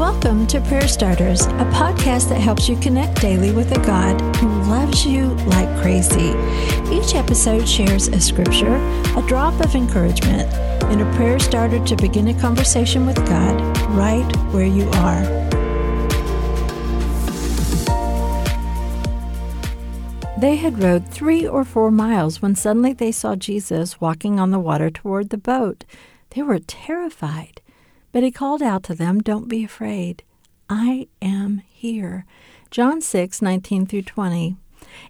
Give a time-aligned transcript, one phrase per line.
[0.00, 4.48] Welcome to Prayer Starters, a podcast that helps you connect daily with a God who
[4.62, 6.30] loves you like crazy.
[6.90, 8.76] Each episode shares a scripture,
[9.14, 10.50] a drop of encouragement,
[10.84, 13.60] and a prayer starter to begin a conversation with God
[13.90, 14.24] right
[14.54, 15.20] where you are.
[20.38, 24.58] They had rowed three or four miles when suddenly they saw Jesus walking on the
[24.58, 25.84] water toward the boat.
[26.30, 27.60] They were terrified.
[28.12, 30.22] But he called out to them, Don't be afraid.
[30.68, 32.24] I am here.
[32.70, 34.56] John 6, 19 through 20.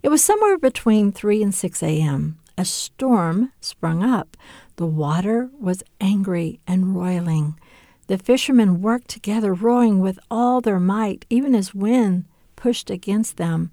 [0.03, 2.39] It was somewhere between 3 and 6 a.m.
[2.59, 4.37] A storm sprung up.
[4.77, 7.59] The water was angry and roiling.
[8.07, 12.25] The fishermen worked together, rowing with all their might, even as wind
[12.57, 13.71] pushed against them.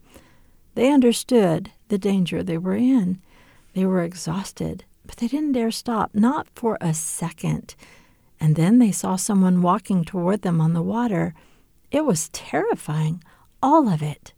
[0.75, 3.19] They understood the danger they were in.
[3.73, 7.75] They were exhausted, but they didn't dare stop, not for a second.
[8.39, 11.33] And then they saw someone walking toward them on the water.
[11.91, 13.23] It was terrifying,
[13.61, 14.33] all of it.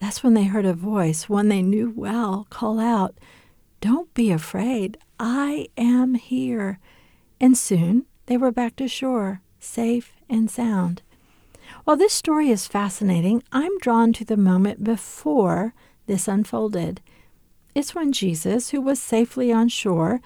[0.00, 3.16] That's when they heard a voice, one they knew well, call out,
[3.80, 6.78] Don't be afraid, I am here.
[7.40, 11.02] And soon they were back to shore, safe and sound.
[11.84, 15.74] While this story is fascinating, I'm drawn to the moment before
[16.06, 17.00] this unfolded.
[17.74, 20.20] It's when Jesus, who was safely on shore,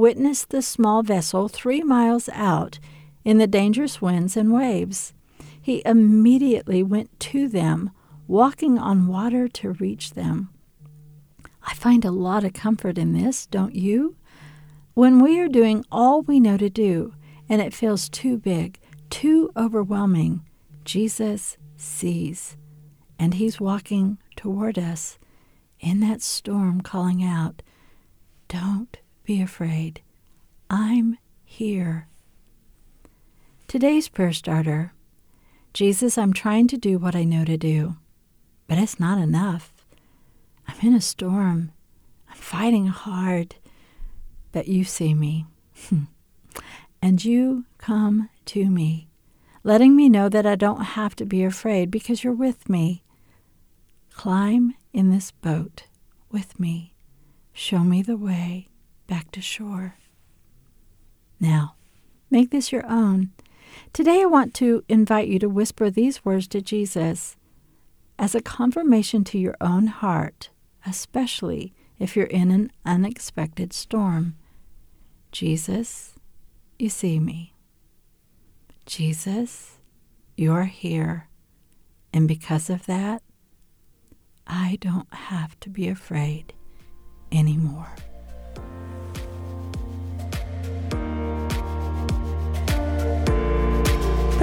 [0.00, 2.78] witnessed the small vessel three miles out
[3.22, 5.12] in the dangerous winds and waves.
[5.60, 7.90] He immediately went to them,
[8.26, 10.48] walking on water to reach them.
[11.62, 14.16] I find a lot of comfort in this, don't you?
[14.94, 17.12] When we are doing all we know to do
[17.48, 18.78] and it feels too big,
[19.10, 20.40] too overwhelming,
[20.84, 22.56] Jesus sees.
[23.18, 25.18] And He's walking toward us
[25.78, 27.62] in that storm, calling out,
[28.48, 28.96] Don't
[29.30, 30.02] be afraid.
[30.68, 32.08] I'm here.
[33.68, 34.92] Today's prayer starter
[35.72, 37.94] Jesus, I'm trying to do what I know to do,
[38.66, 39.72] but it's not enough.
[40.66, 41.70] I'm in a storm.
[42.28, 43.54] I'm fighting hard,
[44.50, 45.46] but you see me.
[45.88, 46.06] Hmm.
[47.00, 49.10] and you come to me,
[49.62, 53.04] letting me know that I don't have to be afraid because you're with me.
[54.12, 55.84] Climb in this boat
[56.32, 56.94] with me.
[57.52, 58.69] Show me the way
[59.10, 59.96] back to shore.
[61.40, 61.74] Now,
[62.30, 63.32] make this your own.
[63.92, 67.36] Today, I want to invite you to whisper these words to Jesus
[68.20, 70.50] as a confirmation to your own heart,
[70.86, 74.36] especially if you're in an unexpected storm.
[75.32, 76.14] Jesus,
[76.78, 77.52] you see me.
[78.86, 79.78] Jesus,
[80.36, 81.28] you're here.
[82.12, 83.22] And because of that,
[84.46, 86.52] I don't have to be afraid
[87.32, 87.94] anymore.